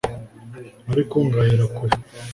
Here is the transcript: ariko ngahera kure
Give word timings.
ariko 0.91 1.15
ngahera 1.27 1.65
kure 1.75 1.95